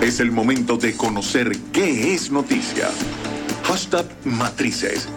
Es 0.00 0.20
el 0.20 0.30
momento 0.30 0.76
de 0.76 0.96
conocer 0.96 1.50
qué 1.72 2.14
es 2.14 2.30
noticia. 2.30 2.86
Hashtag 3.64 4.06
Matrices. 4.24 5.08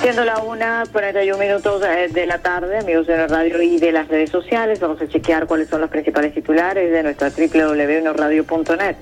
Siendo 0.00 0.24
la 0.24 0.38
una, 0.38 0.84
41 0.92 1.36
minutos 1.36 1.82
eh, 1.82 2.08
de 2.12 2.26
la 2.26 2.38
tarde, 2.38 2.78
amigos 2.78 3.08
de 3.08 3.16
la 3.16 3.26
radio 3.26 3.60
y 3.60 3.78
de 3.78 3.90
las 3.90 4.06
redes 4.06 4.30
sociales, 4.30 4.78
vamos 4.78 5.02
a 5.02 5.08
chequear 5.08 5.48
cuáles 5.48 5.68
son 5.68 5.80
los 5.80 5.90
principales 5.90 6.34
titulares 6.34 6.92
de 6.92 7.02
nuestra 7.02 7.30
www.radio.net. 7.30 8.96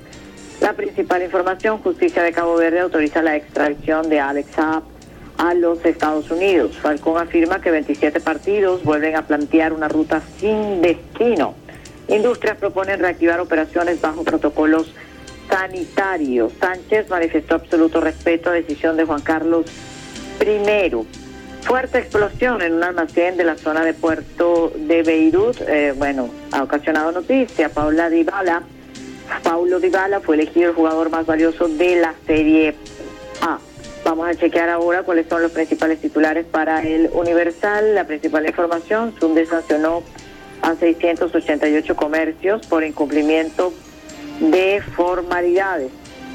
La 0.62 0.72
principal 0.72 1.22
información, 1.22 1.76
Justicia 1.78 2.22
de 2.22 2.32
Cabo 2.32 2.56
Verde 2.56 2.80
autoriza 2.80 3.20
la 3.20 3.36
extradición 3.36 4.08
de 4.08 4.20
Alex 4.20 4.52
Saab 4.54 4.84
a 5.36 5.52
los 5.52 5.84
Estados 5.84 6.30
Unidos. 6.30 6.78
Falcón 6.78 7.20
afirma 7.20 7.60
que 7.60 7.70
27 7.70 8.20
partidos 8.20 8.82
vuelven 8.84 9.16
a 9.16 9.26
plantear 9.26 9.74
una 9.74 9.88
ruta 9.88 10.22
sin 10.38 10.80
destino. 10.80 11.61
Industrias 12.08 12.58
proponen 12.58 13.00
reactivar 13.00 13.40
operaciones 13.40 14.00
bajo 14.00 14.24
protocolos 14.24 14.92
sanitarios. 15.48 16.52
Sánchez 16.60 17.08
manifestó 17.08 17.56
absoluto 17.56 18.00
respeto 18.00 18.50
a 18.50 18.52
decisión 18.52 18.96
de 18.96 19.04
Juan 19.04 19.20
Carlos 19.20 19.66
I. 20.40 20.90
Fuerte 21.62 21.98
explosión 21.98 22.60
en 22.60 22.74
un 22.74 22.82
almacén 22.82 23.36
de 23.36 23.44
la 23.44 23.56
zona 23.56 23.84
de 23.84 23.94
puerto 23.94 24.72
de 24.74 25.02
Beirut. 25.02 25.60
Eh, 25.60 25.94
bueno, 25.96 26.28
ha 26.50 26.62
ocasionado 26.62 27.12
noticia. 27.12 27.68
Paula 27.68 28.10
Dybala, 28.10 28.62
Paulo 29.42 29.78
Dybala 29.78 30.20
fue 30.20 30.34
elegido 30.34 30.70
el 30.70 30.74
jugador 30.74 31.10
más 31.10 31.24
valioso 31.24 31.68
de 31.68 31.96
la 31.96 32.14
Serie 32.26 32.74
A. 33.40 33.58
Vamos 34.04 34.28
a 34.28 34.34
chequear 34.34 34.68
ahora 34.68 35.04
cuáles 35.04 35.28
son 35.28 35.42
los 35.42 35.52
principales 35.52 36.00
titulares 36.00 36.44
para 36.44 36.82
el 36.82 37.08
Universal. 37.12 37.94
La 37.94 38.04
principal 38.04 38.44
información, 38.46 39.14
Sunde 39.20 39.46
sancionó 39.46 40.02
a 40.62 40.74
688 40.76 41.96
comercios 41.96 42.66
por 42.66 42.84
incumplimiento 42.84 43.72
de 44.40 44.82
formalidades. 44.96 45.90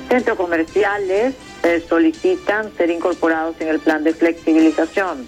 Centros 0.10 0.38
comerciales 0.38 1.34
eh, 1.64 1.84
solicitan 1.88 2.72
ser 2.78 2.90
incorporados 2.90 3.60
en 3.60 3.70
el 3.70 3.80
plan 3.80 4.04
de 4.04 4.14
flexibilización. 4.14 5.28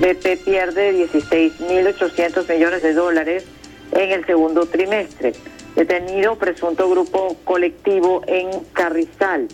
BP 0.00 0.44
pierde 0.44 0.92
16.800 0.92 2.48
millones 2.48 2.82
de 2.82 2.94
dólares 2.94 3.44
en 3.92 4.10
el 4.10 4.24
segundo 4.26 4.66
trimestre. 4.66 5.32
Detenido 5.76 6.36
presunto 6.36 6.88
grupo 6.88 7.36
colectivo 7.44 8.22
en 8.26 8.48
Carrizal. 8.72 9.48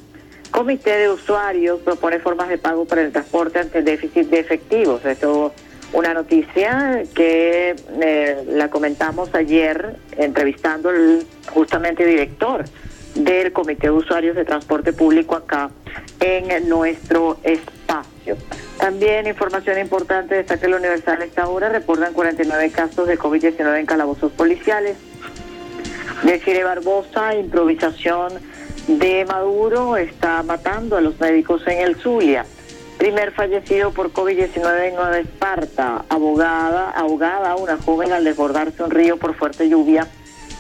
Comité 0.51 0.97
de 0.97 1.11
usuarios 1.11 1.81
propone 1.81 2.19
formas 2.19 2.49
de 2.49 2.59
pago 2.59 2.85
para 2.85 3.03
el 3.03 3.13
transporte 3.13 3.59
ante 3.59 3.83
déficit 3.83 4.29
de 4.29 4.41
efectivos. 4.41 5.05
Esto 5.05 5.53
una 5.93 6.15
noticia 6.15 7.03
que 7.15 7.75
eh, 8.01 8.45
la 8.49 8.69
comentamos 8.71 9.35
ayer 9.35 9.97
entrevistando 10.17 10.91
el 10.91 11.27
justamente 11.53 12.05
director 12.05 12.65
del 13.15 13.53
Comité 13.53 13.89
de 13.89 13.93
Usuarios 13.93 14.37
de 14.37 14.45
Transporte 14.45 14.93
Público 14.93 15.35
acá 15.35 15.71
en 16.21 16.69
nuestro 16.69 17.39
espacio. 17.43 18.37
También 18.79 19.27
información 19.27 19.79
importante, 19.79 20.37
destaca 20.37 20.67
el 20.67 20.75
Universal 20.75 21.23
esta 21.23 21.49
hora, 21.49 21.69
reportan 21.69 22.13
49 22.13 22.71
casos 22.71 23.09
de 23.09 23.19
COVID-19 23.19 23.81
en 23.81 23.87
calabozos 23.87 24.33
policiales. 24.33 24.97
De 26.23 26.65
Barbosa, 26.65 27.35
improvisación 27.35 28.33
de 28.87 29.25
Maduro 29.25 29.97
está 29.97 30.43
matando 30.43 30.97
a 30.97 31.01
los 31.01 31.19
médicos 31.21 31.63
en 31.67 31.79
el 31.79 31.97
Zulia. 31.97 32.45
Primer 33.01 33.33
fallecido 33.33 33.93
por 33.93 34.13
COVID-19 34.13 34.89
en 34.89 34.95
Nueva 34.95 35.19
Esparta, 35.19 36.05
abogada, 36.11 36.91
ahogada 36.91 37.57
una 37.57 37.79
joven 37.79 38.13
al 38.13 38.25
desbordarse 38.25 38.83
un 38.83 38.91
río 38.91 39.17
por 39.17 39.35
fuerte 39.35 39.71
lluvia 39.71 40.07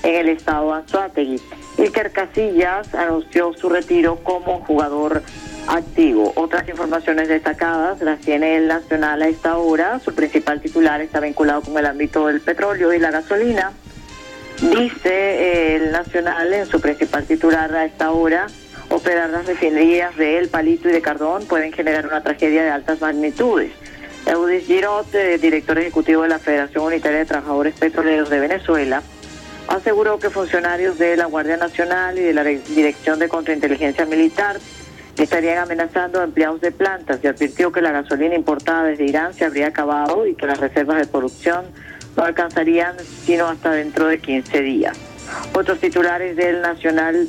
en 0.02 0.14
el 0.14 0.30
estado 0.30 0.72
Anzuategui. 0.72 1.38
Iker 1.76 2.12
Casillas 2.12 2.94
anunció 2.94 3.52
su 3.52 3.68
retiro 3.68 4.20
como 4.24 4.60
jugador 4.60 5.22
activo. 5.68 6.32
Otras 6.34 6.66
informaciones 6.66 7.28
destacadas 7.28 8.00
las 8.00 8.20
tiene 8.20 8.56
el 8.56 8.68
Nacional 8.68 9.20
a 9.20 9.28
esta 9.28 9.58
hora. 9.58 10.00
Su 10.00 10.14
principal 10.14 10.62
titular 10.62 11.02
está 11.02 11.20
vinculado 11.20 11.60
con 11.60 11.76
el 11.76 11.84
ámbito 11.84 12.26
del 12.28 12.40
petróleo 12.40 12.94
y 12.94 12.98
la 12.98 13.10
gasolina. 13.10 13.72
Dice 14.62 15.76
el 15.76 15.92
Nacional 15.92 16.54
en 16.54 16.64
su 16.64 16.80
principal 16.80 17.26
titular 17.26 17.74
a 17.74 17.84
esta 17.84 18.12
hora, 18.12 18.46
operar 18.90 19.30
las 19.30 19.46
refinerías 19.46 20.16
de 20.16 20.38
El 20.38 20.48
Palito 20.48 20.88
y 20.88 20.92
de 20.92 21.00
Cardón 21.00 21.46
pueden 21.46 21.72
generar 21.72 22.06
una 22.06 22.22
tragedia 22.22 22.62
de 22.62 22.70
altas 22.70 23.00
magnitudes. 23.00 23.72
Eudis 24.26 24.66
Girot, 24.66 25.10
director 25.40 25.78
ejecutivo 25.78 26.22
de 26.22 26.28
la 26.28 26.38
Federación 26.38 26.84
Unitaria 26.84 27.20
de 27.20 27.24
Trabajadores 27.24 27.74
Petroleros 27.74 28.28
de 28.28 28.40
Venezuela, 28.40 29.02
aseguró 29.68 30.18
que 30.18 30.30
funcionarios 30.30 30.98
de 30.98 31.16
la 31.16 31.26
Guardia 31.26 31.56
Nacional 31.56 32.18
y 32.18 32.22
de 32.22 32.34
la 32.34 32.44
Dirección 32.44 33.18
de 33.18 33.28
Contrainteligencia 33.28 34.04
Militar 34.04 34.58
estarían 35.16 35.58
amenazando 35.58 36.20
a 36.20 36.24
empleados 36.24 36.60
de 36.60 36.72
plantas 36.72 37.20
y 37.22 37.26
advirtió 37.26 37.70
que 37.72 37.80
la 37.80 37.92
gasolina 37.92 38.34
importada 38.34 38.84
desde 38.84 39.04
Irán 39.04 39.34
se 39.34 39.44
habría 39.44 39.68
acabado 39.68 40.26
y 40.26 40.34
que 40.34 40.46
las 40.46 40.58
reservas 40.58 40.98
de 40.98 41.06
producción 41.06 41.66
no 42.16 42.24
alcanzarían 42.24 42.96
sino 43.24 43.46
hasta 43.46 43.70
dentro 43.72 44.06
de 44.06 44.18
15 44.18 44.60
días. 44.62 44.98
Otros 45.54 45.78
titulares 45.78 46.36
del 46.36 46.60
Nacional 46.60 47.28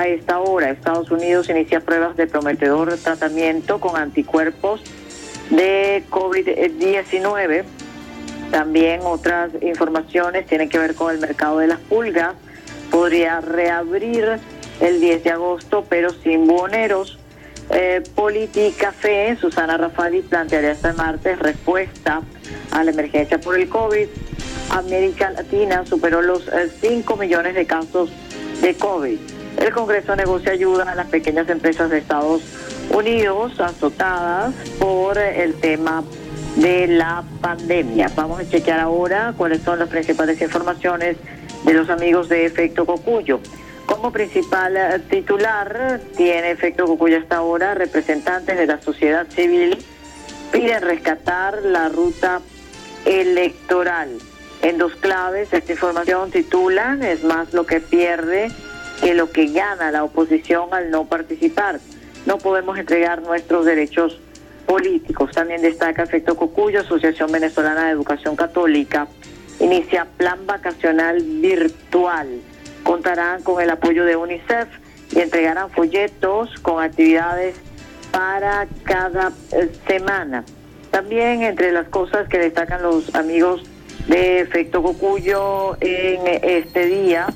a 0.00 0.08
esta 0.08 0.38
hora, 0.38 0.70
Estados 0.70 1.10
Unidos 1.10 1.50
inicia 1.50 1.80
pruebas 1.80 2.16
de 2.16 2.26
prometedor 2.26 2.96
tratamiento 2.96 3.80
con 3.80 4.00
anticuerpos 4.00 4.80
de 5.50 6.02
COVID-19. 6.08 7.64
También 8.50 9.02
otras 9.04 9.50
informaciones 9.60 10.46
tienen 10.46 10.70
que 10.70 10.78
ver 10.78 10.94
con 10.94 11.12
el 11.12 11.20
mercado 11.20 11.58
de 11.58 11.66
las 11.66 11.80
pulgas. 11.80 12.32
Podría 12.90 13.42
reabrir 13.42 14.40
el 14.80 15.00
10 15.02 15.22
de 15.22 15.30
agosto, 15.32 15.84
pero 15.86 16.08
sin 16.08 16.46
buhoneros. 16.46 17.18
Eh, 17.68 18.02
Política 18.14 18.92
Fe, 18.92 19.36
Susana 19.38 19.76
Rafali 19.76 20.22
plantearía 20.22 20.72
este 20.72 20.94
martes 20.94 21.38
respuesta 21.38 22.22
a 22.70 22.84
la 22.84 22.90
emergencia 22.90 23.38
por 23.38 23.54
el 23.54 23.68
COVID. 23.68 24.08
América 24.70 25.30
Latina 25.30 25.84
superó 25.84 26.22
los 26.22 26.48
5 26.80 27.14
eh, 27.14 27.16
millones 27.18 27.54
de 27.54 27.66
casos 27.66 28.08
de 28.62 28.74
COVID. 28.74 29.39
El 29.60 29.72
Congreso 29.72 30.16
negocia 30.16 30.52
ayuda 30.52 30.90
a 30.90 30.94
las 30.94 31.08
pequeñas 31.08 31.46
empresas 31.50 31.90
de 31.90 31.98
Estados 31.98 32.40
Unidos 32.94 33.60
azotadas 33.60 34.54
por 34.78 35.18
el 35.18 35.54
tema 35.60 36.02
de 36.56 36.86
la 36.86 37.22
pandemia. 37.42 38.10
Vamos 38.16 38.40
a 38.40 38.48
chequear 38.48 38.80
ahora 38.80 39.34
cuáles 39.36 39.60
son 39.60 39.78
las 39.78 39.90
principales 39.90 40.40
informaciones 40.40 41.18
de 41.66 41.74
los 41.74 41.90
amigos 41.90 42.30
de 42.30 42.46
Efecto 42.46 42.86
Cocuyo. 42.86 43.38
Como 43.84 44.10
principal 44.10 44.78
eh, 44.78 44.98
titular 45.10 46.00
tiene 46.16 46.52
Efecto 46.52 46.86
Cocuyo 46.86 47.18
hasta 47.18 47.36
ahora 47.36 47.74
representantes 47.74 48.56
de 48.56 48.66
la 48.66 48.80
sociedad 48.80 49.26
civil 49.28 49.76
piden 50.52 50.80
rescatar 50.80 51.62
la 51.64 51.90
ruta 51.90 52.40
electoral. 53.04 54.08
En 54.62 54.78
dos 54.78 54.94
claves, 54.96 55.52
esta 55.52 55.72
información 55.72 56.30
titulan, 56.30 57.02
es 57.02 57.24
más 57.24 57.52
lo 57.52 57.66
que 57.66 57.80
pierde 57.80 58.50
que 59.00 59.14
lo 59.14 59.30
que 59.30 59.46
gana 59.46 59.90
la 59.90 60.04
oposición 60.04 60.72
al 60.72 60.90
no 60.90 61.06
participar. 61.06 61.80
No 62.26 62.38
podemos 62.38 62.78
entregar 62.78 63.22
nuestros 63.22 63.64
derechos 63.64 64.20
políticos. 64.66 65.30
También 65.32 65.62
destaca 65.62 66.02
Efecto 66.02 66.36
Cocuyo, 66.36 66.80
Asociación 66.80 67.32
Venezolana 67.32 67.86
de 67.86 67.92
Educación 67.92 68.36
Católica, 68.36 69.08
inicia 69.58 70.06
plan 70.16 70.46
vacacional 70.46 71.22
virtual. 71.22 72.28
Contarán 72.82 73.42
con 73.42 73.60
el 73.60 73.70
apoyo 73.70 74.04
de 74.04 74.16
UNICEF 74.16 74.68
y 75.12 75.20
entregarán 75.20 75.70
folletos 75.70 76.50
con 76.60 76.82
actividades 76.82 77.56
para 78.10 78.66
cada 78.84 79.32
eh, 79.52 79.70
semana. 79.86 80.44
También 80.90 81.42
entre 81.42 81.72
las 81.72 81.88
cosas 81.88 82.28
que 82.28 82.38
destacan 82.38 82.82
los 82.82 83.14
amigos 83.14 83.62
de 84.08 84.40
Efecto 84.40 84.82
Cocuyo 84.82 85.76
en 85.80 86.26
este 86.42 86.86
día, 86.86 87.26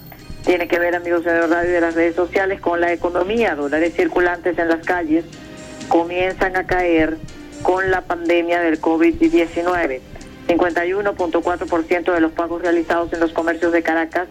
tiene 0.44 0.68
que 0.68 0.78
ver, 0.78 0.94
amigos 0.94 1.24
de 1.24 1.46
radio 1.46 1.70
y 1.70 1.72
de 1.72 1.80
las 1.80 1.94
redes 1.94 2.14
sociales, 2.14 2.60
con 2.60 2.80
la 2.80 2.92
economía. 2.92 3.54
Dólares 3.54 3.94
circulantes 3.96 4.58
en 4.58 4.68
las 4.68 4.84
calles 4.84 5.24
comienzan 5.88 6.56
a 6.56 6.66
caer 6.66 7.16
con 7.62 7.90
la 7.90 8.02
pandemia 8.02 8.60
del 8.60 8.80
COVID-19. 8.80 10.00
51.4% 10.48 12.12
de 12.12 12.20
los 12.20 12.32
pagos 12.32 12.60
realizados 12.60 13.12
en 13.14 13.20
los 13.20 13.32
comercios 13.32 13.72
de 13.72 13.82
Caracas 13.82 14.28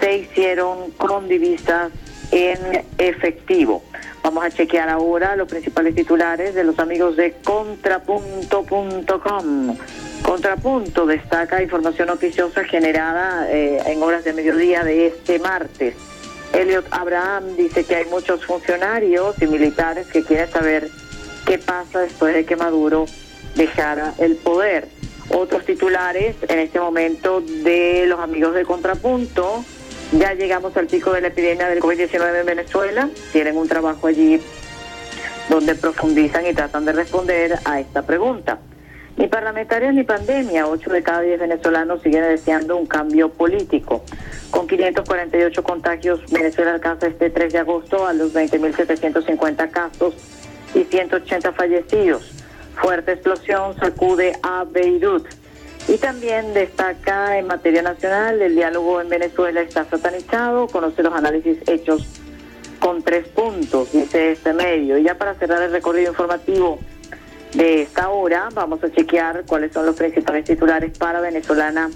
se 0.00 0.18
hicieron 0.18 0.90
con 0.92 1.28
divisas 1.28 1.92
en 2.32 2.84
efectivo. 2.98 3.84
Vamos 4.26 4.44
a 4.44 4.50
chequear 4.50 4.88
ahora 4.88 5.36
los 5.36 5.46
principales 5.46 5.94
titulares 5.94 6.52
de 6.52 6.64
los 6.64 6.76
amigos 6.80 7.14
de 7.14 7.34
contrapunto.com. 7.44 9.76
Contrapunto 10.20 11.06
destaca 11.06 11.62
información 11.62 12.08
noticiosa 12.08 12.64
generada 12.64 13.48
eh, 13.48 13.80
en 13.86 14.02
horas 14.02 14.24
de 14.24 14.32
mediodía 14.32 14.82
de 14.82 15.06
este 15.06 15.38
martes. 15.38 15.94
Elliot 16.52 16.86
Abraham 16.90 17.54
dice 17.56 17.84
que 17.84 17.94
hay 17.94 18.06
muchos 18.06 18.44
funcionarios 18.44 19.40
y 19.40 19.46
militares 19.46 20.08
que 20.08 20.24
quieren 20.24 20.50
saber 20.50 20.88
qué 21.46 21.58
pasa 21.58 22.00
después 22.00 22.34
de 22.34 22.44
que 22.44 22.56
Maduro 22.56 23.06
dejara 23.54 24.12
el 24.18 24.34
poder. 24.34 24.88
Otros 25.28 25.64
titulares 25.64 26.34
en 26.48 26.58
este 26.58 26.80
momento 26.80 27.40
de 27.40 28.06
los 28.08 28.18
amigos 28.18 28.56
de 28.56 28.64
Contrapunto 28.64 29.64
Ya 30.12 30.34
llegamos 30.34 30.76
al 30.76 30.86
pico 30.86 31.12
de 31.12 31.20
la 31.20 31.28
epidemia 31.28 31.68
del 31.68 31.80
COVID-19 31.80 32.40
en 32.40 32.46
Venezuela. 32.46 33.10
Tienen 33.32 33.56
un 33.56 33.66
trabajo 33.66 34.06
allí 34.06 34.40
donde 35.48 35.74
profundizan 35.74 36.46
y 36.46 36.54
tratan 36.54 36.84
de 36.84 36.92
responder 36.92 37.58
a 37.64 37.80
esta 37.80 38.02
pregunta. 38.02 38.60
Ni 39.16 39.26
parlamentarios 39.28 39.94
ni 39.94 40.04
pandemia, 40.04 40.68
8 40.68 40.90
de 40.90 41.02
cada 41.02 41.22
10 41.22 41.40
venezolanos 41.40 42.02
siguen 42.02 42.22
deseando 42.22 42.76
un 42.76 42.86
cambio 42.86 43.30
político. 43.30 44.04
Con 44.50 44.66
548 44.68 45.62
contagios, 45.62 46.20
Venezuela 46.30 46.74
alcanza 46.74 47.08
este 47.08 47.30
3 47.30 47.52
de 47.52 47.58
agosto 47.58 48.06
a 48.06 48.12
los 48.12 48.32
20.750 48.34 49.70
casos 49.70 50.14
y 50.74 50.84
180 50.84 51.52
fallecidos. 51.52 52.30
Fuerte 52.76 53.12
explosión 53.12 53.74
sacude 53.78 54.38
a 54.42 54.64
Beirut. 54.64 55.26
Y 55.88 55.98
también 55.98 56.52
destaca 56.52 57.38
en 57.38 57.46
materia 57.46 57.80
nacional, 57.80 58.42
el 58.42 58.56
diálogo 58.56 59.00
en 59.00 59.08
Venezuela 59.08 59.60
está 59.60 59.84
satanizado, 59.84 60.66
conoce 60.66 61.02
los 61.02 61.14
análisis 61.14 61.58
hechos 61.68 62.06
con 62.80 63.02
tres 63.02 63.28
puntos, 63.28 63.92
dice 63.92 64.32
este 64.32 64.52
medio. 64.52 64.98
Y 64.98 65.04
ya 65.04 65.16
para 65.16 65.34
cerrar 65.34 65.62
el 65.62 65.70
recorrido 65.70 66.10
informativo 66.10 66.80
de 67.54 67.82
esta 67.82 68.08
hora, 68.08 68.48
vamos 68.52 68.82
a 68.82 68.90
chequear 68.90 69.44
cuáles 69.46 69.72
son 69.72 69.86
los 69.86 69.94
principales 69.94 70.44
titulares 70.44 70.96
para 70.98 71.20
venezolana 71.20 71.88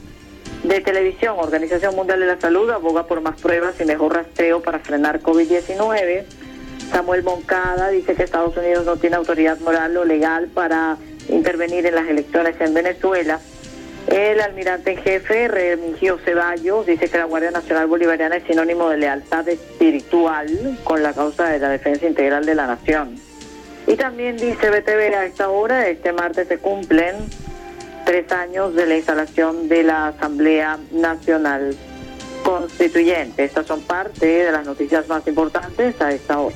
de 0.62 0.80
televisión. 0.80 1.36
Organización 1.38 1.96
Mundial 1.96 2.20
de 2.20 2.26
la 2.26 2.40
Salud 2.40 2.70
aboga 2.70 3.06
por 3.06 3.20
más 3.20 3.40
pruebas 3.40 3.80
y 3.80 3.84
mejor 3.84 4.14
rastreo 4.14 4.62
para 4.62 4.78
frenar 4.78 5.20
COVID-19. 5.20 6.24
Samuel 6.90 7.22
Moncada 7.22 7.88
dice 7.88 8.14
que 8.14 8.22
Estados 8.22 8.56
Unidos 8.56 8.86
no 8.86 8.96
tiene 8.96 9.16
autoridad 9.16 9.58
moral 9.60 9.96
o 9.96 10.04
legal 10.04 10.48
para 10.54 10.96
intervenir 11.28 11.86
en 11.86 11.94
las 11.94 12.08
elecciones 12.08 12.60
en 12.60 12.74
Venezuela. 12.74 13.40
El 14.06 14.40
almirante 14.40 14.92
en 14.92 14.98
jefe, 14.98 15.48
Remigio 15.48 16.18
Ceballos, 16.24 16.86
dice 16.86 17.08
que 17.08 17.18
la 17.18 17.24
Guardia 17.24 17.50
Nacional 17.50 17.86
Bolivariana 17.86 18.36
es 18.36 18.44
sinónimo 18.44 18.88
de 18.88 18.96
lealtad 18.96 19.48
espiritual 19.48 20.78
con 20.84 21.02
la 21.02 21.12
causa 21.12 21.48
de 21.48 21.58
la 21.58 21.68
defensa 21.68 22.06
integral 22.06 22.44
de 22.44 22.54
la 22.54 22.66
nación. 22.66 23.16
Y 23.86 23.96
también 23.96 24.36
dice 24.36 24.70
BTV 24.70 25.14
a 25.14 25.24
esta 25.24 25.48
hora, 25.48 25.88
este 25.88 26.12
martes 26.12 26.48
se 26.48 26.58
cumplen 26.58 27.16
tres 28.04 28.30
años 28.32 28.74
de 28.74 28.86
la 28.86 28.96
instalación 28.96 29.68
de 29.68 29.82
la 29.84 30.08
Asamblea 30.08 30.78
Nacional 30.90 31.76
Constituyente. 32.42 33.44
Estas 33.44 33.66
son 33.66 33.82
parte 33.82 34.26
de 34.26 34.52
las 34.52 34.66
noticias 34.66 35.08
más 35.08 35.26
importantes 35.28 36.00
a 36.00 36.10
esta 36.10 36.40
hora. 36.40 36.48